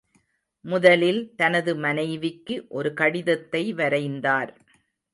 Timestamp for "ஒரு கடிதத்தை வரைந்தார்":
2.69-4.53